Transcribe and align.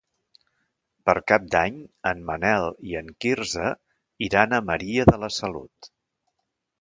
Per 1.09 1.13
Cap 1.31 1.43
d'Any 1.55 1.75
en 2.11 2.23
Manel 2.29 2.65
i 2.93 2.97
en 3.01 3.11
Quirze 3.25 3.67
iran 4.29 4.57
a 4.59 4.63
Maria 4.71 5.05
de 5.11 5.21
la 5.25 5.31
Salut. 5.37 5.91